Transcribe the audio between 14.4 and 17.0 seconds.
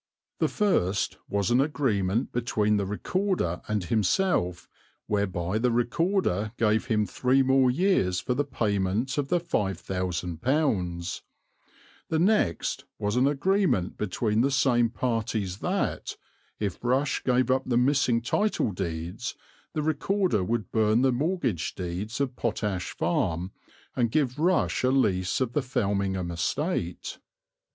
the same parties that, if